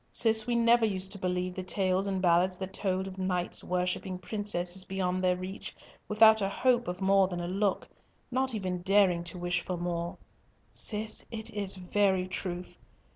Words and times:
Cis, 0.11 0.47
we 0.47 0.55
never 0.55 0.83
used 0.83 1.11
to 1.11 1.19
believe 1.19 1.53
the 1.53 1.61
tales 1.61 2.07
and 2.07 2.23
ballads 2.23 2.57
that 2.57 2.73
told 2.73 3.07
of 3.07 3.19
knights 3.19 3.63
worshipping 3.63 4.17
princesses 4.17 4.83
beyond 4.83 5.23
their 5.23 5.35
reach, 5.35 5.75
without 6.07 6.41
a 6.41 6.49
hope 6.49 6.87
of 6.87 7.01
more 7.01 7.27
than 7.27 7.39
a 7.39 7.47
look—not 7.47 8.55
even 8.55 8.81
daring 8.81 9.23
to 9.25 9.37
wish 9.37 9.61
for 9.63 9.77
more; 9.77 10.17
Cis, 10.71 11.27
it 11.29 11.51
is 11.51 11.75
very 11.75 12.27
truth. 12.27 12.79